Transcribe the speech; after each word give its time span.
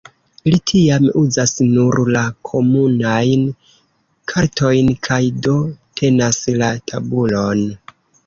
Li 0.51 0.57
tiam 0.69 1.03
uzas 1.19 1.51
nur 1.73 1.99
la 2.15 2.23
komunajn 2.49 3.43
kartojn, 4.33 4.89
kaj 5.09 5.21
do 5.49 5.55
"tenas 6.01 6.41
la 6.63 6.71
tabulon". 6.93 7.63